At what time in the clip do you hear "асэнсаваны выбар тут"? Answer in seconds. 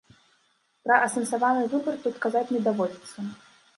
1.09-2.15